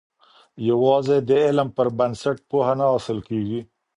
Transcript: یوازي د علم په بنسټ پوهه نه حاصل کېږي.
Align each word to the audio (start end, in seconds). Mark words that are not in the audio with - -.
یوازي 0.69 1.17
د 1.29 1.31
علم 1.45 1.69
په 1.77 1.83
بنسټ 1.97 2.37
پوهه 2.49 2.73
نه 2.79 2.85
حاصل 2.91 3.19
کېږي. 3.29 3.61